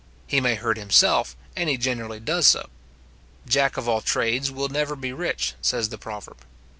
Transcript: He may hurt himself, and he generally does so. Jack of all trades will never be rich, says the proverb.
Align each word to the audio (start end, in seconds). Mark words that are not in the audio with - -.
He 0.25 0.41
may 0.41 0.55
hurt 0.55 0.77
himself, 0.77 1.35
and 1.55 1.69
he 1.69 1.77
generally 1.77 2.19
does 2.19 2.47
so. 2.47 2.69
Jack 3.47 3.77
of 3.77 3.87
all 3.87 4.01
trades 4.01 4.49
will 4.49 4.67
never 4.67 4.95
be 4.95 5.13
rich, 5.13 5.53
says 5.61 5.89
the 5.89 5.97
proverb. 5.99 6.37